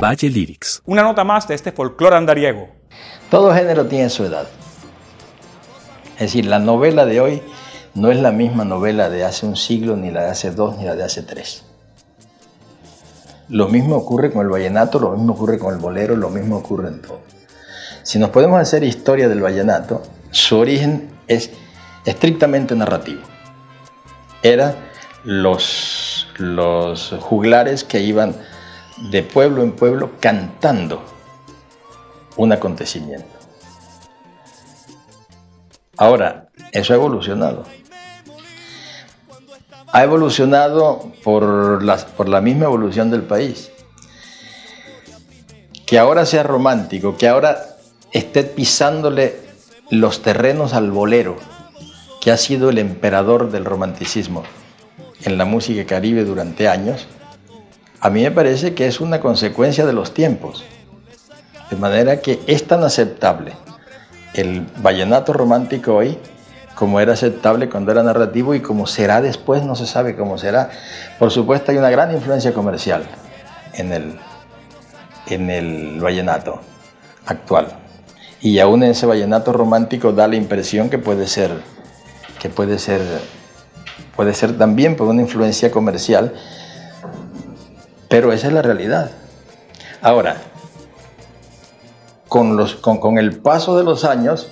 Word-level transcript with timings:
Valle 0.00 0.28
Lyrics. 0.28 0.82
Una 0.86 1.02
nota 1.02 1.24
más 1.24 1.48
de 1.48 1.56
este 1.56 1.72
folclore 1.72 2.14
andariego. 2.14 2.68
Todo 3.28 3.52
género 3.52 3.86
tiene 3.86 4.08
su 4.08 4.24
edad. 4.24 4.46
Es 6.14 6.20
decir, 6.20 6.46
la 6.46 6.60
novela 6.60 7.06
de 7.06 7.20
hoy 7.20 7.42
no 7.94 8.12
es 8.12 8.20
la 8.20 8.30
misma 8.30 8.64
novela 8.64 9.10
de 9.10 9.24
hace 9.24 9.46
un 9.46 9.56
siglo, 9.56 9.96
ni 9.96 10.12
la 10.12 10.22
de 10.22 10.30
hace 10.30 10.52
dos, 10.52 10.78
ni 10.78 10.84
la 10.84 10.94
de 10.94 11.02
hace 11.02 11.24
tres. 11.24 11.64
Lo 13.50 13.68
mismo 13.68 13.96
ocurre 13.96 14.30
con 14.30 14.42
el 14.42 14.48
vallenato, 14.48 15.00
lo 15.00 15.10
mismo 15.10 15.32
ocurre 15.32 15.58
con 15.58 15.74
el 15.74 15.80
bolero, 15.80 16.14
lo 16.14 16.30
mismo 16.30 16.56
ocurre 16.56 16.88
en 16.88 17.02
todo. 17.02 17.20
Si 18.04 18.18
nos 18.18 18.30
podemos 18.30 18.60
hacer 18.60 18.84
historia 18.84 19.28
del 19.28 19.40
vallenato, 19.40 20.02
su 20.30 20.56
origen 20.56 21.10
es 21.26 21.50
estrictamente 22.04 22.76
narrativo. 22.76 23.22
Era 24.42 24.76
los, 25.24 26.28
los 26.38 27.14
juglares 27.20 27.82
que 27.82 28.00
iban 28.00 28.36
de 29.10 29.24
pueblo 29.24 29.62
en 29.62 29.72
pueblo 29.72 30.12
cantando 30.20 31.02
un 32.36 32.52
acontecimiento. 32.52 33.26
Ahora, 35.96 36.48
eso 36.72 36.92
ha 36.92 36.96
evolucionado. 36.96 37.64
Ha 39.92 40.04
evolucionado 40.04 41.10
por 41.24 41.82
la, 41.82 42.40
misma 42.40 42.66
evolución 42.66 43.10
del 43.10 43.22
país. 43.22 43.70
Que 45.86 45.98
ahora 45.98 46.26
sea 46.26 46.42
romántico, 46.44 47.16
que 47.16 47.28
ahora 47.28 47.76
esté 48.12 48.44
pisándole 48.44 49.36
los 49.90 50.22
terrenos 50.22 50.72
al 50.72 50.92
bolero, 50.92 51.36
que 52.20 52.30
ha 52.30 52.36
sido 52.36 52.70
el 52.70 52.78
emperador 52.78 53.50
del 53.50 53.64
romanticismo 53.64 54.44
en 55.24 55.36
la 55.36 55.44
música 55.44 55.84
caribe 55.84 56.24
durante 56.24 56.68
años, 56.68 57.06
a 58.00 58.08
mí 58.08 58.22
me 58.22 58.30
parece 58.30 58.74
que 58.74 58.86
es 58.86 59.00
una 59.00 59.20
consecuencia 59.20 59.84
de 59.84 59.92
los 59.92 60.14
tiempos. 60.14 60.64
De 61.68 61.76
manera 61.76 62.20
que 62.20 62.40
es 62.46 62.66
tan 62.66 62.82
aceptable 62.82 63.52
el 64.34 64.66
vallenato 64.78 65.32
romántico 65.32 65.96
hoy 65.96 66.16
como 66.80 66.98
era 66.98 67.12
aceptable 67.12 67.68
cuando 67.68 67.92
era 67.92 68.02
narrativo 68.02 68.54
y 68.54 68.60
como 68.60 68.86
será 68.86 69.20
después, 69.20 69.62
no 69.62 69.76
se 69.76 69.86
sabe 69.86 70.16
cómo 70.16 70.38
será. 70.38 70.70
Por 71.18 71.30
supuesto 71.30 71.72
hay 71.72 71.76
una 71.76 71.90
gran 71.90 72.10
influencia 72.10 72.54
comercial 72.54 73.02
en 73.74 73.92
el, 73.92 74.18
en 75.26 75.50
el 75.50 76.00
vallenato 76.00 76.62
actual. 77.26 77.66
Y 78.40 78.60
aún 78.60 78.82
en 78.82 78.92
ese 78.92 79.04
vallenato 79.04 79.52
romántico 79.52 80.12
da 80.12 80.26
la 80.26 80.36
impresión 80.36 80.88
que 80.88 80.96
puede 80.96 81.26
ser, 81.26 81.50
que 82.40 82.48
puede 82.48 82.78
ser, 82.78 83.02
puede 84.16 84.32
ser 84.32 84.56
también 84.56 84.96
por 84.96 85.06
una 85.06 85.20
influencia 85.20 85.70
comercial, 85.70 86.32
pero 88.08 88.32
esa 88.32 88.46
es 88.46 88.54
la 88.54 88.62
realidad. 88.62 89.10
Ahora, 90.00 90.38
con, 92.26 92.56
los, 92.56 92.76
con, 92.76 93.00
con 93.00 93.18
el 93.18 93.36
paso 93.36 93.76
de 93.76 93.84
los 93.84 94.06
años, 94.06 94.50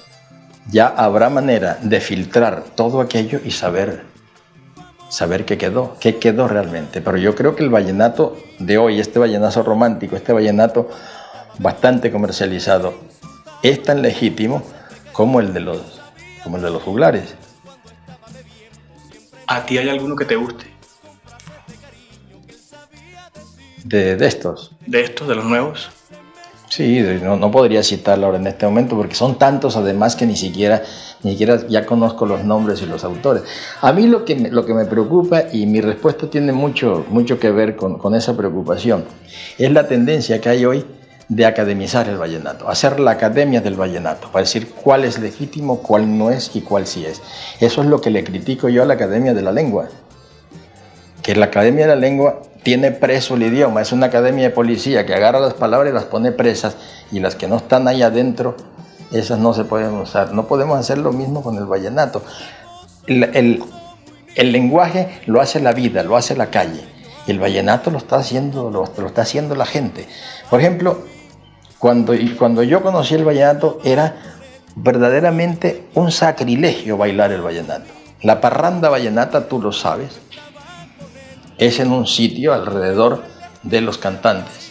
ya 0.71 0.87
habrá 0.89 1.31
manera 1.31 1.79
de 1.83 2.01
filtrar 2.01 2.63
todo 2.77 3.01
aquello 3.01 3.41
y 3.45 3.51
saber, 3.51 4.05
saber 5.09 5.45
qué 5.45 5.57
quedó, 5.57 5.97
qué 6.01 6.19
quedó 6.19 6.47
realmente. 6.47 7.01
Pero 7.01 7.17
yo 7.17 7.35
creo 7.35 7.57
que 7.57 7.63
el 7.63 7.71
vallenato 7.71 8.37
de 8.59 8.79
hoy, 8.79 9.01
este 9.01 9.19
vallenazo 9.19 9.63
romántico, 9.63 10.17
este 10.17 10.33
vallenato 10.33 10.91
bastante 11.59 12.11
comercializado, 12.11 12.95
es 13.63 13.83
tan 13.83 14.03
legítimo 14.03 14.63
como 15.13 15.41
el 15.41 15.53
de 15.53 15.61
los, 15.61 16.01
como 16.45 16.59
el 16.59 16.63
de 16.63 16.71
los 16.71 16.83
juglares. 16.83 17.35
¿A 19.47 19.65
ti 19.65 19.79
hay 19.79 19.89
alguno 19.89 20.15
que 20.15 20.27
te 20.27 20.37
guste? 20.37 20.67
De, 23.85 24.17
de 24.17 24.27
estos. 24.27 24.77
¿De 24.87 25.01
estos, 25.01 25.27
de 25.27 25.35
los 25.35 25.47
nuevos? 25.47 25.91
Sí, 26.69 27.01
no, 27.23 27.51
podría 27.51 27.83
citarlo 27.83 28.27
ahora 28.27 28.39
en 28.39 28.47
este 28.47 28.67
momento 28.67 28.95
porque 28.95 29.15
son 29.15 29.39
tantos 29.39 29.77
además 29.77 30.17
que 30.17 30.27
ni 30.27 30.37
siquiera, 30.37 30.83
ni 31.23 31.33
siquiera 31.33 31.67
ya 31.67 31.87
conozco 31.87 32.27
los 32.27 32.45
nombres 32.45 32.83
y 32.83 32.87
los 32.87 33.05
autores. 33.05 33.43
A 33.81 33.93
mí 33.93 34.07
lo 34.07 34.25
que 34.25 34.37
me, 34.37 34.51
lo 34.51 34.67
que 34.67 34.75
me 34.75 34.85
preocupa 34.85 35.45
y 35.51 35.67
mi 35.67 35.81
respuesta 35.81 36.29
tiene 36.29 36.53
mucho, 36.53 37.07
mucho 37.09 37.39
que 37.39 37.51
ver 37.51 37.75
con, 37.75 37.99
con 37.99 38.15
esa 38.15 38.37
preocupación 38.37 39.05
es 39.57 39.73
la 39.73 39.89
tendencia 39.89 40.41
que 40.41 40.49
hay 40.51 40.65
hoy 40.67 40.85
de 41.29 41.45
academizar 41.45 42.09
el 42.09 42.17
vallenato, 42.17 42.69
hacer 42.69 43.01
la 43.01 43.13
academia 43.13 43.61
del 43.61 43.75
vallenato, 43.75 44.31
para 44.33 44.45
decir 44.45 44.71
cuál 44.71 45.05
es 45.05 45.19
legítimo, 45.19 45.81
cuál 45.81 46.17
no 46.19 46.31
es 46.31 46.55
y 46.55 46.63
cuál 46.63 46.87
sí 46.87 47.05
es. 47.05 47.21
Eso 47.61 47.83
es 47.83 47.87
lo 47.87 48.01
que 48.01 48.11
le 48.11 48.25
critico 48.25 48.69
yo 48.69 48.83
a 48.83 48.87
la 48.87 48.95
Academia 48.95 49.35
de 49.35 49.43
la 49.43 49.53
Lengua, 49.53 49.89
que 51.23 51.37
la 51.37 51.47
Academia 51.47 51.87
de 51.87 51.95
la 51.95 52.01
Lengua 52.01 52.41
tiene 52.63 52.91
preso 52.91 53.35
el 53.35 53.43
idioma, 53.43 53.83
es 53.83 53.93
una 53.93 54.07
academia 54.07 54.45
de 54.45 54.51
policía 54.51 55.07
que 55.07 55.15
agarra 55.15 55.41
las 55.41 55.55
palabras 55.55 55.91
y 55.91 55.95
las 55.95 56.05
pone 56.05 56.33
presas 56.33 56.77
y 57.11 57.21
las 57.21 57.35
que 57.35 57.49
no 57.49 57.57
están 57.57 57.89
ahí 57.89 58.03
adentro, 58.03 58.57
esas 59.13 59.39
no 59.39 59.55
se 59.55 59.65
pueden 59.65 59.95
usar. 59.95 60.33
No 60.33 60.47
podemos 60.47 60.79
hacer 60.79 60.99
lo 60.99 61.13
mismo 61.13 61.43
con 61.43 61.57
el 61.57 61.65
vallenato. 61.65 62.23
El, 63.07 63.63
lenguaje 64.37 65.21
lo 65.27 65.41
hace 65.41 65.61
la 65.61 65.73
vida, 65.73 66.03
lo 66.03 66.17
hace 66.17 66.37
la 66.37 66.51
calle. 66.51 66.85
Y 67.27 67.31
el 67.31 67.39
vallenato 67.39 67.91
lo 67.91 67.99
está 67.99 68.17
haciendo, 68.17 68.71
lo, 68.71 68.85
está 68.85 69.23
haciendo 69.23 69.55
la 69.55 69.67
gente. 69.67 70.07
Por 70.51 70.61
ejemplo, 70.61 71.05
cuando 71.79 72.63
yo 72.63 72.83
conocí 72.83 73.15
el 73.15 73.25
vallenato 73.25 73.79
era 73.85 74.17
verdaderamente 74.77 75.87
un 75.95 76.13
sacrilegio 76.13 76.97
bailar 76.97 77.33
el 77.33 77.43
vallenato. 77.43 77.91
La 78.23 78.41
parranda 78.41 78.89
vallenata, 78.89 79.49
tú 79.49 79.61
lo 79.61 79.73
sabes, 79.73 80.21
es 81.59 81.81
en 81.81 81.93
un 81.93 82.07
sitio 82.07 82.55
alrededor 82.55 83.23
de 83.63 83.81
los 83.81 83.99
cantantes. 83.99 84.71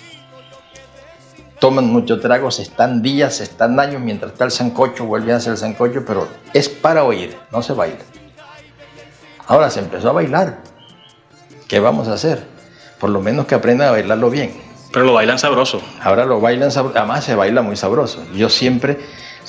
Toman 1.59 1.85
muchos 1.85 2.21
tragos, 2.21 2.59
están 2.59 3.01
días, 3.01 3.41
están 3.41 3.79
años, 3.79 4.01
mientras 4.01 4.31
está 4.31 4.45
el 4.45 4.51
sancocho, 4.51 5.05
vuelven 5.05 5.35
a 5.35 5.37
hacer 5.37 5.53
el 5.53 5.57
sancocho, 5.57 6.05
pero 6.05 6.27
es 6.53 6.69
para 6.69 7.03
oír, 7.03 7.35
no 7.51 7.61
se 7.61 7.73
baila. 7.73 7.97
Ahora 9.47 9.69
se 9.69 9.79
empezó 9.79 10.09
a 10.09 10.13
bailar. 10.13 10.59
¿Qué 11.67 11.79
vamos 11.79 12.07
a 12.07 12.13
hacer? 12.13 12.45
Por 12.99 13.09
lo 13.09 13.21
menos 13.21 13.47
que 13.47 13.55
aprendan 13.55 13.89
a 13.89 13.91
bailarlo 13.91 14.29
bien. 14.29 14.53
Pero 14.93 15.05
lo 15.05 15.13
bailan 15.13 15.39
sabroso. 15.39 15.81
Ahora 16.01 16.25
lo 16.25 16.39
bailan 16.39 16.71
sabroso, 16.71 16.97
además 16.97 17.23
se 17.23 17.35
baila 17.35 17.61
muy 17.61 17.75
sabroso. 17.75 18.23
Yo 18.33 18.49
siempre 18.49 18.99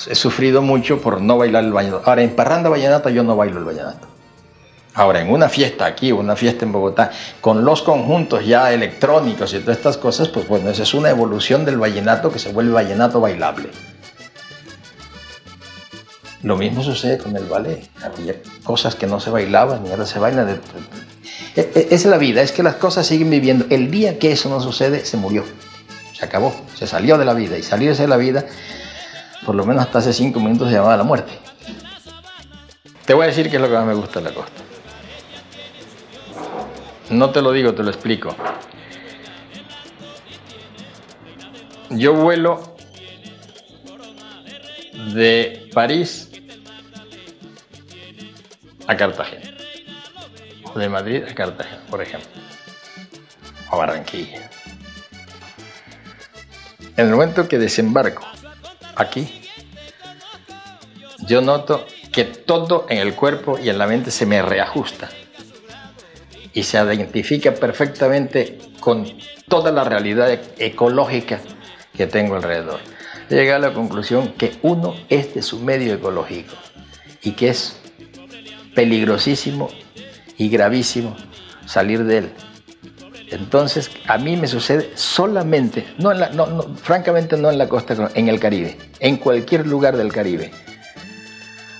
he 0.07 0.15
sufrido 0.15 0.61
mucho 0.61 0.99
por 0.99 1.21
no 1.21 1.37
bailar 1.37 1.63
el 1.63 1.71
vallenato. 1.71 2.03
Ahora 2.05 2.23
en 2.23 2.35
parranda 2.35 2.69
vallenata 2.69 3.09
yo 3.09 3.23
no 3.23 3.35
bailo 3.35 3.59
el 3.59 3.65
vallenato. 3.65 4.08
Ahora, 4.93 5.21
en 5.21 5.31
una 5.31 5.49
fiesta 5.49 5.85
aquí, 5.85 6.11
una 6.11 6.35
fiesta 6.35 6.65
en 6.65 6.71
Bogotá, 6.71 7.11
con 7.41 7.63
los 7.63 7.83
conjuntos 7.83 8.45
ya 8.45 8.73
electrónicos 8.73 9.53
y 9.53 9.59
todas 9.59 9.77
estas 9.77 9.97
cosas, 9.97 10.29
pues 10.29 10.47
bueno, 10.47 10.69
esa 10.69 10.83
es 10.83 10.93
una 10.93 11.09
evolución 11.09 11.63
del 11.63 11.77
vallenato 11.77 12.31
que 12.31 12.39
se 12.39 12.51
vuelve 12.51 12.73
vallenato 12.73 13.21
bailable. 13.21 13.69
Lo 16.41 16.57
mismo 16.57 16.83
sucede 16.83 17.17
con 17.17 17.35
el 17.35 17.45
ballet. 17.45 17.89
Había 18.01 18.35
cosas 18.63 18.95
que 18.95 19.07
no 19.07 19.19
se 19.19 19.29
bailaban 19.29 19.85
y 19.85 19.91
ahora 19.91 20.05
se 20.05 20.19
bailan. 20.19 20.59
Esa 21.55 21.95
es 21.95 22.05
la 22.05 22.17
vida, 22.17 22.41
es 22.41 22.51
que 22.51 22.63
las 22.63 22.75
cosas 22.75 23.05
siguen 23.05 23.29
viviendo. 23.29 23.65
El 23.69 23.91
día 23.91 24.17
que 24.17 24.31
eso 24.31 24.49
no 24.49 24.61
sucede, 24.61 25.05
se 25.05 25.17
murió. 25.17 25.43
Se 26.13 26.25
acabó, 26.25 26.55
se 26.75 26.87
salió 26.87 27.17
de 27.17 27.25
la 27.25 27.33
vida. 27.33 27.57
Y 27.57 27.63
salirse 27.63 28.03
de 28.03 28.07
la 28.07 28.17
vida, 28.17 28.45
por 29.45 29.55
lo 29.55 29.65
menos 29.65 29.83
hasta 29.83 29.99
hace 29.99 30.13
cinco 30.13 30.39
minutos, 30.39 30.69
se 30.69 30.75
llamaba 30.75 30.97
la 30.97 31.03
muerte. 31.03 31.33
Te 33.05 33.13
voy 33.13 33.25
a 33.25 33.27
decir 33.27 33.49
qué 33.49 33.57
es 33.57 33.61
lo 33.61 33.67
que 33.67 33.75
más 33.75 33.85
me 33.85 33.93
gusta 33.93 34.19
de 34.19 34.29
la 34.29 34.35
costa. 34.35 34.61
No 37.09 37.31
te 37.31 37.41
lo 37.41 37.51
digo, 37.51 37.73
te 37.73 37.81
lo 37.81 37.89
explico. 37.89 38.35
Yo 41.89 42.13
vuelo 42.13 42.75
de 45.15 45.69
París 45.73 46.29
a 48.85 48.95
Cartagena. 48.95 49.57
O 50.71 50.77
de 50.77 50.87
Madrid 50.87 51.23
a 51.23 51.33
Cartagena, 51.33 51.81
por 51.89 52.03
ejemplo. 52.03 52.29
O 53.71 53.75
a 53.75 53.77
Barranquilla. 53.79 54.51
En 56.95 57.07
el 57.07 57.11
momento 57.11 57.47
que 57.47 57.57
desembarco 57.57 58.23
aquí, 58.95 59.41
yo 61.25 61.41
noto 61.41 61.87
que 62.11 62.25
todo 62.25 62.85
en 62.87 62.99
el 62.99 63.15
cuerpo 63.15 63.57
y 63.57 63.69
en 63.69 63.79
la 63.79 63.87
mente 63.87 64.11
se 64.11 64.27
me 64.27 64.43
reajusta 64.43 65.09
y 66.53 66.63
se 66.63 66.77
identifica 66.77 67.53
perfectamente 67.53 68.57
con 68.79 69.05
toda 69.47 69.71
la 69.71 69.83
realidad 69.83 70.39
ecológica 70.57 71.39
que 71.95 72.07
tengo 72.07 72.35
alrededor. 72.35 72.79
Llegué 73.29 73.53
a 73.53 73.59
la 73.59 73.73
conclusión 73.73 74.33
que 74.33 74.57
uno 74.61 74.95
es 75.09 75.33
de 75.35 75.41
su 75.41 75.59
medio 75.59 75.93
ecológico 75.93 76.55
y 77.21 77.31
que 77.31 77.49
es 77.49 77.77
peligrosísimo 78.73 79.69
y 80.37 80.49
gravísimo 80.49 81.15
salir 81.65 82.03
de 82.05 82.19
él. 82.19 82.31
Entonces, 83.31 83.91
a 84.07 84.17
mí 84.17 84.37
me 84.37 84.47
sucede 84.47 84.91
solamente, 84.95 85.85
no, 85.99 86.11
en 86.11 86.19
la, 86.19 86.29
no, 86.29 86.75
francamente 86.81 87.37
no 87.37 87.51
en 87.51 87.59
la 87.59 87.69
costa, 87.69 88.09
en 88.15 88.27
el 88.27 88.39
Caribe, 88.39 88.77
en 88.99 89.17
cualquier 89.17 89.67
lugar 89.67 89.95
del 89.95 90.11
Caribe. 90.11 90.51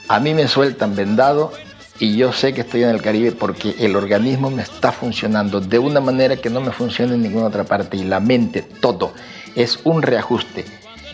A 0.07 0.19
mí 0.19 0.33
me 0.33 0.48
sueltan 0.48 0.95
vendado 0.95 1.51
y 1.99 2.15
yo 2.15 2.31
sé 2.31 2.53
que 2.53 2.61
estoy 2.61 2.83
en 2.83 2.89
el 2.89 3.01
Caribe 3.01 3.33
porque 3.33 3.75
el 3.79 3.95
organismo 3.95 4.49
me 4.49 4.61
está 4.61 4.91
funcionando 4.91 5.59
de 5.59 5.77
una 5.79 5.99
manera 5.99 6.37
que 6.37 6.49
no 6.49 6.61
me 6.61 6.71
funciona 6.71 7.13
en 7.13 7.21
ninguna 7.21 7.47
otra 7.47 7.65
parte 7.65 7.97
y 7.97 8.03
la 8.03 8.19
mente, 8.19 8.61
todo, 8.61 9.13
es 9.55 9.79
un 9.83 10.01
reajuste 10.01 10.65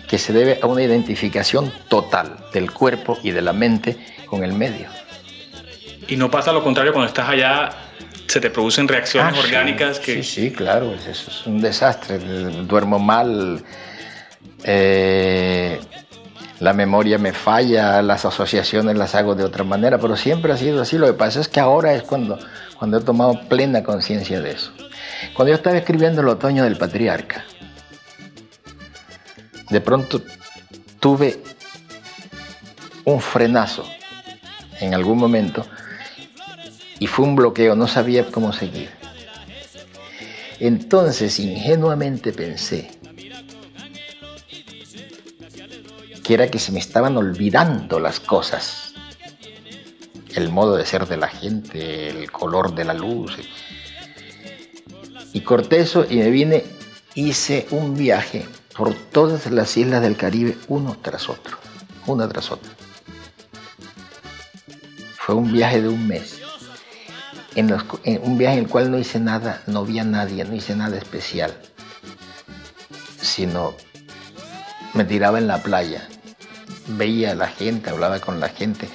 que 0.07 0.19
se 0.19 0.31
debe 0.31 0.59
a 0.61 0.67
una 0.67 0.83
identificación 0.83 1.71
total 1.89 2.37
del 2.53 2.71
cuerpo 2.71 3.17
y 3.23 3.31
de 3.31 3.41
la 3.41 3.53
mente 3.53 3.97
con 4.27 4.43
el 4.43 4.53
medio. 4.53 4.87
Y 6.07 6.15
no 6.17 6.29
pasa 6.29 6.51
lo 6.51 6.63
contrario 6.63 6.93
cuando 6.93 7.07
estás 7.07 7.29
allá, 7.29 7.69
se 8.27 8.39
te 8.39 8.51
producen 8.51 8.87
reacciones 8.87 9.33
Ah, 9.33 9.41
sí, 9.41 9.47
orgánicas 9.47 9.99
que... 9.99 10.21
Sí, 10.21 10.23
sí, 10.23 10.51
claro, 10.51 10.93
eso 10.93 11.31
es 11.31 11.47
un 11.47 11.59
desastre. 11.59 12.19
Duermo 12.19 12.99
mal, 12.99 13.63
eh, 14.63 15.79
la 16.59 16.73
memoria 16.73 17.17
me 17.17 17.33
falla, 17.33 18.01
las 18.01 18.25
asociaciones 18.25 18.97
las 18.97 19.15
hago 19.15 19.35
de 19.35 19.43
otra 19.43 19.63
manera, 19.63 19.97
pero 19.97 20.15
siempre 20.15 20.53
ha 20.53 20.57
sido 20.57 20.81
así. 20.81 20.97
Lo 20.97 21.07
que 21.07 21.13
pasa 21.13 21.41
es 21.41 21.47
que 21.47 21.59
ahora 21.59 21.93
es 21.93 22.03
cuando, 22.03 22.39
cuando 22.77 22.97
he 22.97 23.01
tomado 23.01 23.41
plena 23.49 23.83
conciencia 23.83 24.41
de 24.41 24.51
eso. 24.51 24.71
Cuando 25.33 25.49
yo 25.49 25.55
estaba 25.55 25.77
escribiendo 25.77 26.21
El 26.21 26.29
otoño 26.29 26.63
del 26.63 26.77
patriarca, 26.77 27.43
de 29.69 29.81
pronto 29.81 30.21
tuve 30.99 31.41
un 33.03 33.19
frenazo 33.19 33.85
en 34.79 34.93
algún 34.93 35.17
momento 35.17 35.65
y 36.99 37.07
fue 37.07 37.25
un 37.25 37.35
bloqueo, 37.35 37.75
no 37.75 37.87
sabía 37.87 38.25
cómo 38.31 38.53
seguir. 38.53 38.89
Entonces 40.59 41.37
ingenuamente 41.39 42.31
pensé 42.31 42.91
que 46.25 46.33
era 46.33 46.49
que 46.49 46.57
se 46.57 46.71
me 46.71 46.79
estaban 46.79 47.15
olvidando 47.17 47.99
las 47.99 48.19
cosas, 48.19 48.93
el 50.33 50.49
modo 50.49 50.75
de 50.75 50.83
ser 50.83 51.05
de 51.07 51.17
la 51.17 51.27
gente, 51.27 52.09
el 52.09 52.31
color 52.31 52.73
de 52.73 52.83
la 52.83 52.95
luz. 52.95 53.37
Y 55.33 55.41
corté 55.41 55.81
eso 55.81 56.03
y 56.09 56.15
me 56.15 56.31
vine, 56.31 56.63
hice 57.13 57.67
un 57.69 57.95
viaje 57.95 58.43
por 58.75 58.95
todas 58.95 59.51
las 59.51 59.77
islas 59.77 60.01
del 60.01 60.17
Caribe, 60.17 60.57
uno 60.67 60.97
tras 60.99 61.29
otro, 61.29 61.59
una 62.07 62.27
tras 62.27 62.51
otra. 62.51 62.71
Fue 65.15 65.35
un 65.35 65.53
viaje 65.53 65.79
de 65.79 65.89
un 65.89 66.07
mes. 66.07 66.41
Un 67.55 68.37
viaje 68.39 68.57
en 68.57 68.63
el 68.63 68.67
cual 68.67 68.89
no 68.89 68.97
hice 68.97 69.19
nada, 69.19 69.61
no 69.67 69.85
vi 69.85 69.99
a 69.99 70.03
nadie, 70.03 70.43
no 70.43 70.55
hice 70.55 70.75
nada 70.75 70.97
especial, 70.97 71.55
sino 73.21 73.75
me 74.93 75.05
tiraba 75.05 75.37
en 75.37 75.47
la 75.47 75.61
playa, 75.61 76.07
veía 76.87 77.31
a 77.31 77.35
la 77.35 77.47
gente, 77.47 77.89
hablaba 77.89 78.19
con 78.19 78.39
la 78.39 78.49
gente. 78.49 78.87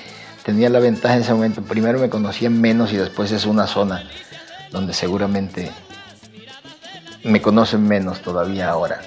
Tenía 0.45 0.71
la 0.71 0.81
ventaja 0.81 1.17
en 1.17 1.23
ese 1.23 1.35
momento, 1.35 1.63
primero 1.63 1.99
me 1.99 2.09
conocían 2.09 2.61
menos 2.61 2.93
y 2.93 2.97
después 2.97 3.31
es 3.33 3.45
una 3.45 3.67
zona 3.67 4.09
donde 4.71 4.95
seguramente 4.95 5.71
me 7.25 7.43
conocen 7.43 7.87
menos 7.87 8.21
todavía 8.23 8.71
ahora. 8.71 9.01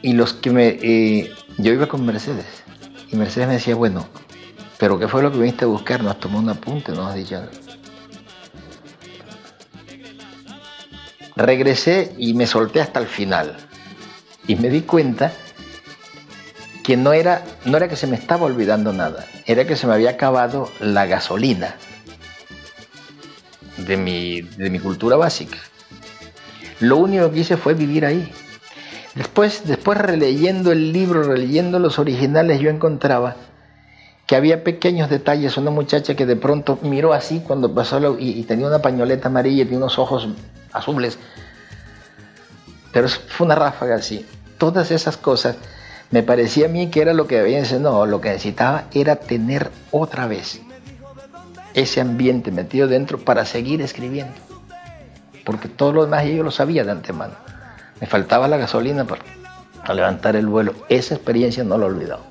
Y 0.00 0.12
los 0.12 0.32
que 0.32 0.50
me... 0.50 0.68
eh, 0.80 1.32
yo 1.58 1.72
iba 1.72 1.86
con 1.88 2.06
Mercedes 2.06 2.46
y 3.10 3.16
Mercedes 3.16 3.48
me 3.48 3.54
decía, 3.54 3.74
bueno, 3.74 4.08
pero 4.78 4.98
¿qué 4.98 5.08
fue 5.08 5.22
lo 5.22 5.32
que 5.32 5.38
viniste 5.38 5.64
a 5.64 5.68
buscar? 5.68 6.02
Nos 6.02 6.20
tomó 6.20 6.38
un 6.38 6.48
apunte, 6.48 6.92
nos 6.92 7.08
has 7.08 7.16
dicho. 7.16 7.42
Regresé 11.36 12.14
y 12.18 12.34
me 12.34 12.46
solté 12.46 12.80
hasta 12.80 13.00
el 13.00 13.06
final. 13.06 13.67
Y 14.48 14.56
me 14.56 14.68
di 14.70 14.80
cuenta 14.80 15.32
que 16.82 16.96
no 16.96 17.12
era, 17.12 17.44
no 17.66 17.76
era 17.76 17.86
que 17.88 17.96
se 17.96 18.06
me 18.06 18.16
estaba 18.16 18.46
olvidando 18.46 18.92
nada, 18.92 19.26
era 19.46 19.66
que 19.66 19.76
se 19.76 19.86
me 19.86 19.92
había 19.94 20.10
acabado 20.10 20.70
la 20.80 21.06
gasolina 21.06 21.76
de 23.76 23.96
mi, 23.96 24.40
de 24.40 24.70
mi 24.70 24.78
cultura 24.80 25.16
básica. 25.16 25.58
Lo 26.80 26.96
único 26.96 27.30
que 27.30 27.40
hice 27.40 27.56
fue 27.56 27.74
vivir 27.74 28.06
ahí. 28.06 28.32
Después, 29.14 29.62
después 29.66 29.98
releyendo 29.98 30.72
el 30.72 30.92
libro, 30.92 31.22
releyendo 31.24 31.78
los 31.78 31.98
originales, 31.98 32.60
yo 32.60 32.70
encontraba 32.70 33.36
que 34.26 34.36
había 34.36 34.62
pequeños 34.64 35.10
detalles. 35.10 35.56
Una 35.56 35.70
muchacha 35.70 36.14
que 36.14 36.24
de 36.24 36.36
pronto 36.36 36.78
miró 36.82 37.12
así 37.12 37.40
cuando 37.46 37.74
pasó 37.74 37.98
lo- 38.00 38.18
y, 38.18 38.30
y 38.30 38.44
tenía 38.44 38.66
una 38.68 38.80
pañoleta 38.80 39.28
amarilla 39.28 39.62
y 39.62 39.64
tenía 39.64 39.78
unos 39.78 39.98
ojos 39.98 40.28
azules. 40.72 41.18
Pero 42.92 43.08
fue 43.08 43.44
una 43.46 43.54
ráfaga 43.56 43.96
así. 43.96 44.24
Todas 44.58 44.90
esas 44.90 45.16
cosas 45.16 45.56
me 46.10 46.22
parecía 46.22 46.66
a 46.66 46.68
mí 46.68 46.88
que 46.88 47.00
era 47.00 47.14
lo 47.14 47.26
que 47.26 47.38
había 47.38 47.62
No, 47.78 48.06
lo 48.06 48.20
que 48.20 48.30
necesitaba 48.30 48.84
era 48.92 49.16
tener 49.16 49.70
otra 49.90 50.26
vez 50.26 50.60
ese 51.74 52.00
ambiente 52.00 52.50
metido 52.50 52.88
dentro 52.88 53.18
para 53.18 53.44
seguir 53.44 53.82
escribiendo. 53.82 54.34
Porque 55.44 55.68
todo 55.68 55.92
lo 55.92 56.04
demás 56.04 56.26
yo 56.26 56.42
lo 56.42 56.50
sabía 56.50 56.84
de 56.84 56.90
antemano. 56.90 57.34
Me 58.00 58.06
faltaba 58.06 58.48
la 58.48 58.56
gasolina 58.56 59.04
para, 59.04 59.22
levantar 59.94 60.36
el 60.36 60.46
vuelo. 60.46 60.74
Esa 60.88 61.14
experiencia 61.14 61.64
no 61.64 61.78
la 61.78 61.86
he 61.86 61.88
olvidado. 61.88 62.22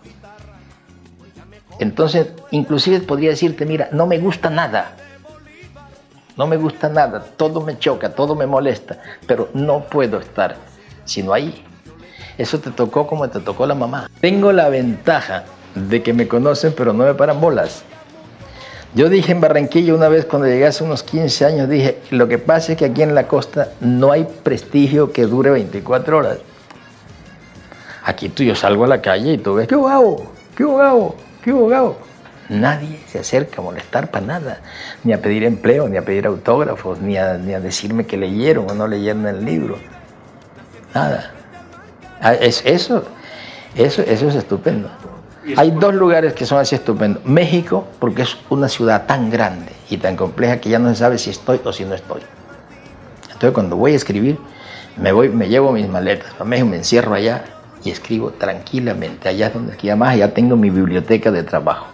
Entonces, 1.80 2.27
inclusive 2.51 3.00
podría 3.01 3.30
decirte, 3.30 3.65
mira, 3.65 3.89
no 3.91 4.07
me 4.07 4.18
gusta 4.18 4.50
nada. 4.50 4.95
No 6.35 6.45
me 6.45 6.57
gusta 6.57 6.89
nada, 6.89 7.23
todo 7.35 7.62
me 7.62 7.80
choca, 7.80 8.13
todo 8.13 8.35
me 8.35 8.45
molesta, 8.45 9.00
pero 9.25 9.50
no 9.56 9.85
puedo 9.85 10.19
estar 10.19 10.56
sino 11.03 11.33
ahí. 11.33 11.63
Eso 12.38 12.60
te 12.60 12.72
tocó 12.72 13.07
como 13.07 13.28
te 13.30 13.39
tocó 13.39 13.66
la 13.66 13.75
mamá. 13.75 14.10
Tengo 14.22 14.51
la 14.51 14.69
ventaja 14.69 15.45
de 15.75 16.04
que 16.04 16.13
me 16.13 16.28
conocen, 16.28 16.74
pero 16.75 16.94
no 16.94 17.04
me 17.06 17.13
paran 17.13 17.42
bolas. 17.42 17.84
Yo 18.94 19.10
dije 19.10 19.31
en 19.31 19.42
Barranquilla 19.42 19.94
una 19.94 20.07
vez 20.07 20.25
cuando 20.25 20.48
llegué 20.48 20.66
hace 20.66 20.84
unos 20.84 21.04
15 21.04 21.45
años, 21.45 21.69
dije, 21.69 22.00
lo 22.10 22.28
que 22.28 22.38
pasa 22.38 22.72
es 22.72 22.78
que 22.78 22.86
aquí 22.86 23.01
en 23.01 23.13
la 23.13 23.28
costa 23.28 23.69
no 23.81 24.12
hay 24.12 24.25
prestigio 24.44 25.12
que 25.12 25.25
dure 25.25 25.51
24 25.51 26.18
horas. 26.18 26.38
Aquí 28.04 28.30
tú 28.30 28.44
yo 28.44 28.56
salgo 28.56 28.86
a 28.86 28.88
la 28.88 29.01
calle 29.01 29.33
y 29.33 29.38
tú 29.38 29.56
ves, 29.56 29.68
¿qué 29.68 29.75
hago? 29.75 30.31
¿Qué 30.56 30.63
hago? 30.63 31.16
¿Qué 31.44 31.51
hago? 31.51 31.98
Nadie 32.50 33.00
se 33.07 33.19
acerca 33.19 33.62
a 33.62 33.66
molestar 33.66 34.10
para 34.10 34.25
nada, 34.25 34.62
ni 35.04 35.12
a 35.12 35.22
pedir 35.22 35.44
empleo, 35.44 35.90
ni 35.90 35.98
a 35.98 36.06
pedir 36.06 36.25
autógrafos, 36.25 37.01
ni 37.01 37.18
a, 37.18 37.33
ni 37.33 37.54
a 37.54 37.60
decirme 37.60 38.06
que 38.06 38.16
leyeron 38.16 38.72
o 38.72 38.74
no 38.74 38.88
leyeron 38.88 39.28
el 39.28 39.44
libro. 39.44 39.78
Nada. 40.95 41.37
Ah, 42.22 42.34
es- 42.34 42.64
eso, 42.66 43.04
eso, 43.76 44.02
eso 44.02 44.28
es 44.30 44.36
estupendo. 44.36 44.90
Hay 45.56 45.71
dos 45.71 45.94
lugares 45.94 46.33
que 46.33 46.45
son 46.45 46.59
así 46.59 46.76
estupendos. 46.76 47.24
México, 47.26 47.88
porque 48.00 48.24
es 48.24 48.36
una 48.50 48.68
ciudad 48.68 49.06
tan 49.06 49.30
grande 49.30 49.71
y 49.90 49.95
tan 49.97 50.18
compleja 50.18 50.59
que 50.59 50.69
ya 50.69 50.78
no 50.80 50.90
se 50.90 50.95
sabe 50.95 51.18
si 51.18 51.30
estoy 51.30 51.62
o 51.64 51.71
si 51.71 51.86
no 51.86 51.95
estoy. 51.95 52.21
Entonces 53.26 53.52
cuando 53.52 53.78
voy 53.78 53.94
a 53.94 53.95
escribir, 53.95 54.38
me 54.97 55.12
voy, 55.14 55.30
me 55.30 55.47
llevo 55.47 55.71
mis 55.71 55.88
maletas 55.88 56.33
a 56.40 56.44
México, 56.44 56.68
me 56.68 56.78
encierro 56.78 57.14
allá 57.14 57.45
y 57.83 57.92
escribo 57.92 58.31
tranquilamente. 58.31 59.30
Allá 59.30 59.47
es 59.47 59.54
donde 59.54 59.74
aquí 59.74 59.90
además 59.90 60.18
ya 60.18 60.33
tengo 60.33 60.57
mi 60.57 60.69
biblioteca 60.69 61.31
de 61.31 61.44
trabajo. 61.44 61.88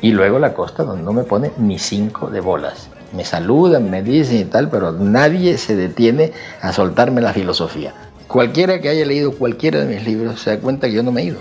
Y 0.00 0.10
luego 0.12 0.38
la 0.40 0.52
costa 0.52 0.82
donde 0.82 1.04
no 1.04 1.12
me 1.12 1.22
pone 1.22 1.52
ni 1.58 1.78
cinco 1.78 2.28
de 2.28 2.40
bolas. 2.40 2.88
Me 3.12 3.24
saludan, 3.24 3.88
me 3.88 4.02
dicen 4.02 4.38
y 4.38 4.44
tal, 4.46 4.68
pero 4.68 4.90
nadie 4.90 5.58
se 5.58 5.76
detiene 5.76 6.32
a 6.60 6.72
soltarme 6.72 7.20
la 7.20 7.32
filosofía. 7.32 7.94
Cualquiera 8.36 8.82
que 8.82 8.90
haya 8.90 9.06
leído 9.06 9.32
cualquiera 9.32 9.80
de 9.82 9.94
mis 9.94 10.06
libros 10.06 10.42
se 10.42 10.50
da 10.50 10.58
cuenta 10.60 10.88
que 10.88 10.92
yo 10.92 11.02
no 11.02 11.10
me 11.10 11.22
he 11.22 11.24
ido. 11.24 11.38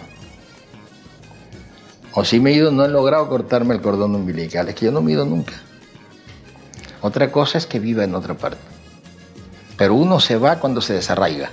O 2.13 2.23
si 2.23 2.39
me 2.39 2.51
he 2.51 2.53
ido, 2.53 2.71
no 2.71 2.85
he 2.85 2.87
logrado 2.87 3.27
cortarme 3.27 3.75
el 3.75 3.81
cordón 3.81 4.15
umbilical. 4.15 4.69
Es 4.69 4.75
que 4.75 4.85
yo 4.85 4.93
no 4.93 5.01
me 5.01 5.11
he 5.11 5.15
ido 5.15 5.25
nunca. 5.25 5.51
Otra 7.01 7.33
cosa 7.33 7.57
es 7.57 7.65
que 7.65 7.81
viva 7.81 8.05
en 8.05 8.15
otra 8.15 8.35
parte. 8.35 8.61
Pero 9.77 9.93
uno 9.95 10.21
se 10.21 10.37
va 10.37 10.61
cuando 10.61 10.79
se 10.79 10.93
desarraiga. 10.93 11.49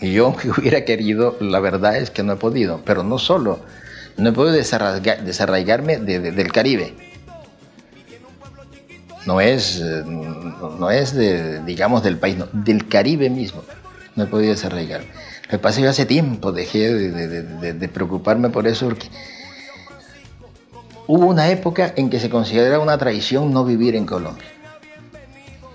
Y 0.00 0.12
yo, 0.14 0.24
aunque 0.26 0.50
hubiera 0.50 0.84
querido, 0.84 1.36
la 1.38 1.60
verdad 1.60 1.96
es 1.96 2.10
que 2.10 2.24
no 2.24 2.32
he 2.32 2.36
podido. 2.38 2.80
Pero 2.84 3.04
no 3.04 3.20
solo, 3.20 3.60
no 4.16 4.30
he 4.30 4.32
podido 4.32 4.56
desarraiga- 4.56 5.22
desarraigarme 5.22 5.98
de- 5.98 6.18
de- 6.18 6.32
del 6.32 6.50
Caribe. 6.50 6.92
No 9.26 9.40
es, 9.40 9.80
eh, 9.80 10.04
no 10.06 10.90
es 10.90 11.12
de, 11.14 11.62
digamos, 11.64 12.02
del 12.02 12.16
país, 12.16 12.36
no, 12.36 12.46
del 12.52 12.88
Caribe 12.88 13.28
mismo. 13.28 13.62
No 14.14 14.24
he 14.24 14.26
podido 14.26 14.52
desarraigarme. 14.52 15.08
Lo 15.44 15.50
que 15.50 15.58
pasa 15.58 15.70
es 15.72 15.76
que 15.76 15.82
yo 15.84 15.90
hace 15.90 16.06
tiempo 16.06 16.52
dejé 16.52 16.92
de, 16.94 17.72
de- 17.74 17.88
preocuparme 17.88 18.48
por 18.50 18.66
eso 18.66 18.88
hubo 21.08 21.26
una 21.26 21.48
época 21.50 21.92
en 21.96 22.10
que 22.10 22.18
se 22.18 22.30
consideraba 22.30 22.82
una 22.82 22.98
traición 22.98 23.52
no 23.52 23.64
vivir 23.64 23.94
en 23.94 24.06
Colombia. 24.06 24.44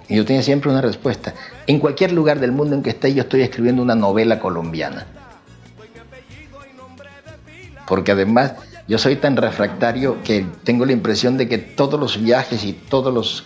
Y 0.09 0.15
yo 0.17 0.25
tenía 0.25 0.43
siempre 0.43 0.69
una 0.69 0.81
respuesta. 0.81 1.33
En 1.67 1.79
cualquier 1.79 2.11
lugar 2.11 2.39
del 2.41 2.51
mundo 2.51 2.75
en 2.75 2.83
que 2.83 2.89
esté, 2.89 3.13
yo 3.13 3.21
estoy 3.23 3.41
escribiendo 3.43 3.81
una 3.81 3.95
novela 3.95 4.39
colombiana. 4.39 5.07
Porque 7.87 8.11
además 8.11 8.53
Yo 8.91 8.97
soy 8.97 9.15
tan 9.15 9.37
refractario 9.37 10.21
que 10.21 10.45
tengo 10.65 10.85
la 10.85 10.91
impresión 10.91 11.37
de 11.37 11.47
que 11.47 11.57
todos 11.57 11.97
los 11.97 12.21
viajes 12.21 12.65
y 12.65 12.73
todos 12.73 13.13
los, 13.13 13.45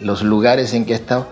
los 0.00 0.22
lugares 0.22 0.74
en 0.74 0.84
que 0.84 0.92
he 0.92 0.96
estado 0.96 1.28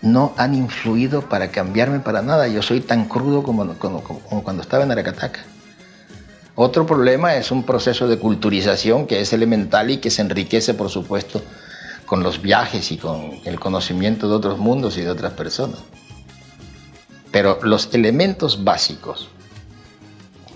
no 0.00 0.34
han 0.36 0.52
influido 0.56 1.22
para 1.28 1.52
cambiarme 1.52 2.00
para 2.00 2.20
nada. 2.20 2.48
Yo 2.48 2.60
soy 2.60 2.80
tan 2.80 3.04
crudo 3.04 3.44
como, 3.44 3.78
como, 3.78 4.02
cuando 4.42 4.62
estaba 4.62 4.82
en 4.82 4.90
Aracataca. 4.90 5.44
Otro 6.56 6.86
problema 6.86 7.36
es 7.36 7.52
un 7.52 7.62
proceso 7.62 8.08
de 8.08 8.18
culturización 8.18 9.06
que 9.06 9.20
es 9.20 9.32
elemental 9.32 9.88
y 9.92 9.98
que 9.98 10.10
se 10.10 10.22
enriquece, 10.22 10.74
por 10.74 10.90
supuesto, 10.90 11.40
con 12.04 12.24
los 12.24 12.42
viajes 12.42 12.90
y 12.90 12.96
con 12.96 13.30
el 13.44 13.60
conocimiento 13.60 14.28
de 14.28 14.34
otros 14.34 14.58
mundos 14.58 14.98
y 14.98 15.02
de 15.02 15.10
otras 15.10 15.34
personas. 15.34 15.78
Pero 17.30 17.60
los 17.62 17.94
elementos 17.94 18.64
básicos 18.64 19.28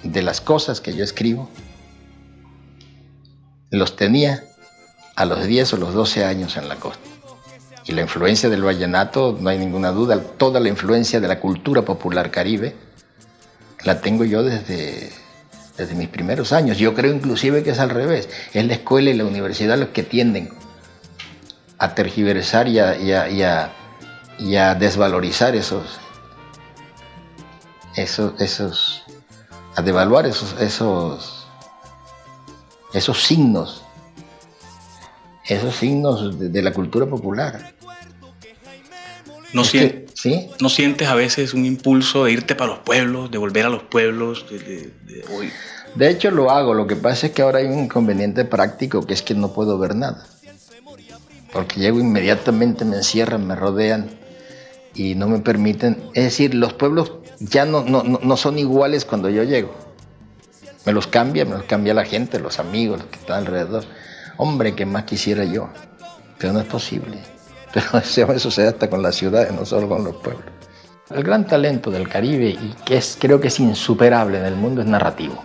de 0.09 0.23
las 0.23 0.41
cosas 0.41 0.81
que 0.81 0.95
yo 0.95 1.05
escribo 1.05 1.49
los 3.71 3.97
tenía 3.97 4.45
a 5.17 5.25
los 5.25 5.45
10 5.47 5.75
o 5.75 5.77
los 5.79 5.95
12 5.95 6.25
años 6.25 6.57
en 6.57 6.69
la 6.69 6.77
costa. 6.77 7.09
Y 7.85 7.93
la 7.93 8.03
influencia 8.03 8.49
del 8.49 8.63
vallenato, 8.63 9.37
no 9.41 9.49
hay 9.49 9.59
ninguna 9.59 9.91
duda, 9.93 10.21
toda 10.21 10.61
la 10.61 10.69
influencia 10.69 11.21
de 11.21 11.29
la 11.29 11.41
cultura 11.41 11.83
popular 11.83 12.31
caribe, 12.31 12.75
la 13.85 14.01
tengo 14.01 14.25
yo 14.25 14.43
desde, 14.43 15.13
desde 15.77 15.95
mis 15.95 16.09
primeros 16.09 16.53
años. 16.53 16.79
Yo 16.79 16.95
creo 16.95 17.13
inclusive 17.13 17.63
que 17.63 17.71
es 17.71 17.79
al 17.79 17.91
revés. 17.91 18.29
Es 18.53 18.67
la 18.67 18.75
escuela 18.75 19.11
y 19.11 19.15
la 19.15 19.25
universidad 19.25 19.79
los 19.79 19.91
que 19.91 20.03
tienden 20.03 20.51
a 21.79 21.95
tergiversar 21.95 22.69
y 22.69 22.79
a, 22.81 23.71
a, 24.61 24.75
desvalorizar 24.75 25.55
esos, 25.55 25.99
esos, 27.95 28.41
esos, 28.41 29.03
a 29.77 29.83
devaluar 29.83 30.27
esos, 30.27 30.57
esos, 30.59 31.47
esos 32.93 33.23
signos, 33.23 33.85
esos 35.45 35.77
signos 35.77 36.39
de 36.39 36.63
la 36.63 36.73
cultura 36.73 37.07
popular. 37.07 37.75
¿No, 39.53 39.63
¿No 40.61 40.69
sientes 40.69 41.09
a 41.09 41.15
veces 41.15 41.55
un 41.55 41.65
impulso 41.65 42.25
de 42.25 42.33
irte 42.33 42.55
para 42.55 42.73
los 42.73 42.81
pueblos, 42.81 43.31
de 43.31 43.39
volver 43.39 43.67
a 43.67 43.69
los 43.69 43.85
pueblos 43.85 44.47
de, 44.51 44.93
hoy? 45.33 45.51
De 45.95 46.11
hecho 46.11 46.31
lo 46.31 46.51
hago, 46.51 46.75
lo 46.75 46.87
que 46.87 46.97
pasa 46.97 47.27
es 47.27 47.33
que 47.33 47.43
ahora 47.43 47.59
hay 47.59 47.67
un 47.67 47.79
inconveniente 47.79 48.45
práctico 48.45 49.07
que 49.07 49.15
es 49.15 49.23
que 49.23 49.35
no 49.35 49.53
puedo 49.53 49.79
ver 49.79 49.95
nada. 49.95 50.27
Porque 51.53 51.81
llego 51.81 52.01
inmediatamente, 52.01 52.85
me 52.85 52.97
encierran, 52.97 53.47
me 53.47 53.57
rodean 53.57 54.11
y 54.97 55.15
no 55.15 55.29
me 55.29 55.39
permiten. 55.39 56.11
Es 56.15 56.25
decir, 56.25 56.55
los 56.55 56.73
pueblos 56.73 57.13
ya 57.39 57.65
no, 57.65 57.83
no, 57.83 58.03
no 58.03 58.37
son 58.37 58.59
iguales 58.59 59.05
cuando 59.05 59.29
yo 59.29 59.43
llego. 59.45 59.75
Me 60.85 60.93
los 60.93 61.07
cambia, 61.07 61.45
me 61.45 61.53
los 61.53 61.65
cambia 61.65 61.95
la 61.95 62.05
gente, 62.05 62.39
los 62.39 62.59
amigos, 62.59 63.01
los 63.01 63.09
que 63.09 63.19
están 63.19 63.39
alrededor. 63.39 63.85
Hombre, 64.37 64.75
que 64.75 64.87
más 64.87 65.05
quisiera 65.05 65.45
yo, 65.45 65.69
pero 66.39 66.53
no 66.53 66.61
es 66.61 66.67
posible. 66.67 67.19
Pero 67.75 67.99
eso 68.03 68.39
sucede 68.39 68.69
hasta 68.69 68.89
con 68.89 69.03
las 69.03 69.17
ciudades, 69.17 69.53
no 69.53 69.67
solo 69.67 69.87
con 69.87 70.03
los 70.03 70.17
pueblos. 70.17 70.47
El 71.11 71.23
gran 71.23 71.47
talento 71.47 71.91
del 71.91 72.09
Caribe, 72.09 72.49
y 72.49 72.75
que 72.87 72.97
es, 72.97 73.19
creo 73.21 73.39
que 73.39 73.49
es 73.49 73.61
insuperable 73.61 74.39
en 74.39 74.47
el 74.47 74.57
mundo, 74.57 74.81
es 74.81 74.87
narrativo. 74.87 75.45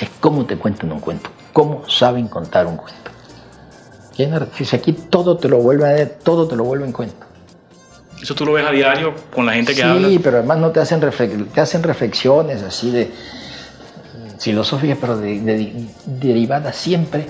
Es 0.00 0.08
cómo 0.20 0.46
te 0.46 0.56
cuentan 0.56 0.90
un 0.90 1.00
cuento, 1.00 1.28
cómo 1.52 1.86
saben 1.86 2.28
contar 2.28 2.66
un 2.66 2.78
cuento. 2.78 3.10
Si 4.14 4.76
aquí 4.76 4.92
todo 4.92 5.36
te 5.36 5.48
lo 5.48 5.58
vuelven 5.58 6.00
a 6.00 6.06
todo 6.06 6.46
te 6.48 6.56
lo 6.56 6.64
vuelven 6.64 6.92
cuento. 6.92 7.26
Eso 8.22 8.36
tú 8.36 8.46
lo 8.46 8.52
ves 8.52 8.64
a 8.64 8.70
diario 8.70 9.14
con 9.34 9.44
la 9.44 9.54
gente 9.54 9.74
que 9.74 9.82
habla. 9.82 10.08
Sí, 10.08 10.20
pero 10.20 10.38
además 10.38 10.58
no 10.58 10.70
te 10.70 10.78
hacen, 10.78 11.00
te 11.52 11.60
hacen 11.60 11.82
reflexiones 11.82 12.62
así 12.62 12.92
de 12.92 13.10
filosóficas, 14.38 14.98
pero 15.00 15.18
derivadas 15.18 16.76
siempre 16.76 17.26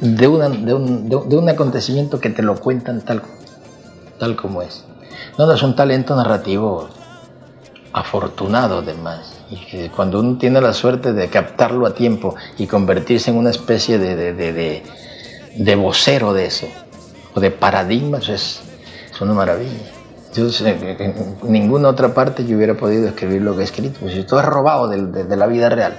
de, 0.00 0.26
una, 0.26 0.48
de, 0.48 0.72
un, 0.72 1.08
de, 1.08 1.36
un, 1.36 1.48
acontecimiento 1.48 2.18
que 2.18 2.30
te 2.30 2.42
lo 2.42 2.56
cuentan 2.56 3.02
tal, 3.02 3.22
tal 4.18 4.36
como 4.36 4.62
es. 4.62 4.84
No, 5.36 5.52
es 5.52 5.62
un 5.62 5.76
talento 5.76 6.16
narrativo 6.16 6.88
afortunado 7.92 8.78
además. 8.78 9.34
Y 9.50 9.56
que 9.66 9.90
cuando 9.90 10.20
uno 10.20 10.38
tiene 10.38 10.62
la 10.62 10.72
suerte 10.72 11.12
de 11.12 11.28
captarlo 11.28 11.86
a 11.86 11.94
tiempo 11.94 12.36
y 12.58 12.66
convertirse 12.66 13.30
en 13.30 13.36
una 13.36 13.50
especie 13.50 13.98
de, 13.98 14.34
de, 14.34 14.82
de 15.56 15.76
vocero 15.76 16.32
de 16.32 16.46
eso, 16.46 16.68
o 17.34 17.40
de 17.40 17.50
paradigmas, 17.50 18.28
es, 18.28 18.60
es 19.18 19.22
una 19.22 19.34
maravilla. 19.34 19.72
Yo, 20.32 20.46
en 20.64 21.36
ninguna 21.42 21.88
otra 21.88 22.14
parte 22.14 22.46
yo 22.46 22.56
hubiera 22.56 22.74
podido 22.74 23.08
escribir 23.08 23.42
lo 23.42 23.56
que 23.56 23.62
he 23.62 23.64
escrito, 23.64 23.98
pues 24.00 24.26
todo 24.26 24.38
es 24.38 24.46
robado 24.46 24.86
de, 24.86 25.24
de 25.24 25.36
la 25.36 25.46
vida 25.48 25.68
real. 25.68 25.94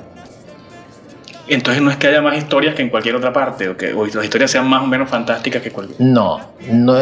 Entonces 1.50 1.84
no 1.84 1.92
es 1.92 1.98
que 1.98 2.08
haya 2.08 2.22
más 2.22 2.38
historias 2.38 2.76
que 2.76 2.84
en 2.84 2.90
cualquier 2.90 3.16
otra 3.16 3.34
parte, 3.34 3.68
o 3.68 3.76
que 3.76 3.92
las 3.92 4.24
historias 4.24 4.52
sean 4.52 4.70
más 4.70 4.84
o 4.84 4.88
menos 4.88 5.10
fantásticas 5.10 5.62
que 5.62 5.72
cualquier. 5.72 6.00
No, 6.00 6.40
no. 6.72 6.96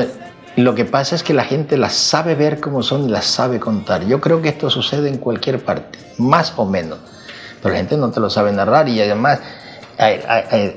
Lo 0.55 0.73
que 0.73 0.85
pasa 0.85 1.15
es 1.15 1.21
que 1.21 1.35
la 1.35 1.43
gente 1.43 1.77
las 1.77 1.93
sabe 1.93 2.33
ver 2.33 2.59
como 2.59 2.81
son 2.81 3.05
y 3.05 3.09
las 3.09 3.25
sabe 3.25 3.59
contar. 3.59 4.07
Yo 4.07 4.19
creo 4.19 4.41
que 4.41 4.49
esto 4.49 4.71
sucede 4.71 5.09
en 5.09 5.17
cualquier 5.17 5.59
parte, 5.59 5.99
más 6.17 6.53
o 6.55 6.65
menos. 6.65 6.97
Pero 7.61 7.73
la 7.73 7.79
gente 7.79 7.95
no 7.95 8.09
te 8.09 8.19
lo 8.19 8.31
sabe 8.31 8.51
narrar 8.51 8.89
y 8.89 8.99
además 8.99 9.39
hay, 9.99 10.19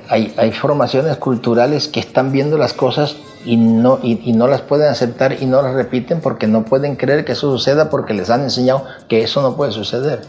hay, 0.09 0.35
hay, 0.37 0.53
formaciones 0.53 1.17
culturales 1.17 1.89
que 1.89 2.01
están 2.01 2.33
viendo 2.33 2.59
las 2.59 2.73
cosas 2.73 3.17
y 3.45 3.57
no, 3.57 3.99
y, 4.03 4.21
y 4.25 4.33
no 4.33 4.47
las 4.47 4.61
pueden 4.61 4.89
aceptar 4.89 5.43
y 5.43 5.47
no 5.47 5.63
las 5.63 5.75
repiten 5.75 6.21
porque 6.21 6.47
no 6.47 6.65
pueden 6.65 6.97
creer 6.97 7.25
que 7.25 7.33
eso 7.33 7.51
suceda 7.51 7.91
porque 7.91 8.15
les 8.15 8.31
han 8.31 8.43
enseñado 8.43 8.85
que 9.09 9.23
eso 9.23 9.41
no 9.43 9.57
puede 9.57 9.73
suceder 9.73 10.21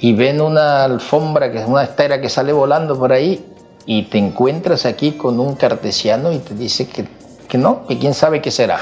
y 0.00 0.12
ven 0.12 0.40
una 0.40 0.84
alfombra, 0.84 1.50
que 1.50 1.58
es 1.58 1.66
una 1.66 1.82
estera 1.82 2.20
que 2.20 2.28
sale 2.28 2.52
volando 2.52 2.98
por 2.98 3.12
ahí, 3.12 3.44
y 3.86 4.04
te 4.04 4.18
encuentras 4.18 4.84
aquí 4.84 5.12
con 5.12 5.40
un 5.40 5.54
cartesiano 5.54 6.32
y 6.32 6.38
te 6.38 6.54
dice 6.54 6.88
que, 6.88 7.06
que 7.48 7.56
no, 7.56 7.86
que 7.86 7.98
quién 7.98 8.14
sabe 8.14 8.42
qué 8.42 8.50
será. 8.50 8.78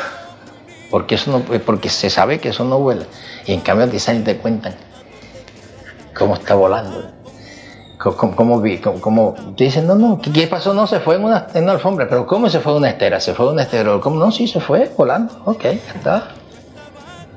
Porque, 0.90 1.16
eso 1.16 1.30
no, 1.30 1.40
porque 1.60 1.88
se 1.88 2.08
sabe 2.08 2.40
que 2.40 2.50
eso 2.50 2.64
no 2.64 2.78
vuela. 2.78 3.04
Y 3.46 3.52
en 3.52 3.60
cambio 3.60 3.88
te 3.88 3.96
y 3.96 4.18
te 4.20 4.38
cuentan 4.38 4.74
cómo 6.16 6.34
está 6.34 6.54
volando. 6.54 7.13
Cómo, 7.98 8.60
cómo, 9.00 9.34
dicen, 9.56 9.86
no, 9.86 9.94
no, 9.94 10.20
¿qué 10.20 10.46
pasó? 10.46 10.74
No, 10.74 10.86
se 10.86 11.00
fue 11.00 11.16
en 11.16 11.24
una, 11.24 11.46
en 11.54 11.64
una 11.64 11.72
alfombra. 11.72 12.06
Pero 12.08 12.26
¿cómo 12.26 12.48
se 12.48 12.60
fue 12.60 12.72
en 12.72 12.78
una 12.78 12.90
estera? 12.90 13.20
Se 13.20 13.34
fue 13.34 13.46
en 13.46 13.52
una 13.52 13.62
estera. 13.62 13.98
¿Cómo? 14.00 14.18
No, 14.18 14.30
sí, 14.30 14.46
se 14.46 14.60
fue 14.60 14.90
volando. 14.96 15.32
Ok, 15.44 15.64
está. 15.64 16.28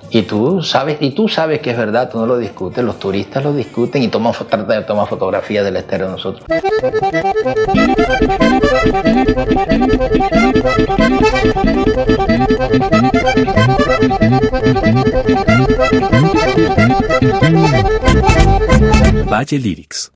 Y 0.09 0.21
tú 0.21 0.63
sabes, 0.63 0.97
y 1.01 1.11
tú 1.11 1.27
sabes 1.27 1.59
que 1.59 1.71
es 1.71 1.77
verdad, 1.77 2.09
tú 2.09 2.17
no 2.17 2.25
lo 2.25 2.37
discutes, 2.37 2.83
los 2.83 2.97
turistas 2.97 3.43
lo 3.43 3.51
discuten 3.51 4.01
y 4.03 4.07
toman, 4.07 4.33
tratan 4.33 4.67
de 4.67 4.81
tomar 4.83 5.07
fotografías 5.07 5.65
del 5.65 5.75
estero 5.75 6.05
de 6.05 6.11
nosotros. 6.11 6.45
Valle 19.29 19.59
Lyrics 19.59 20.11